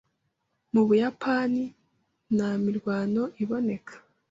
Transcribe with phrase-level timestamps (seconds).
[0.73, 1.63] Mu Buyapani
[2.35, 3.93] nta mirwano iboneka